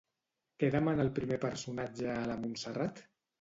[0.63, 3.05] Què demana el primer personatge a la Montserrat?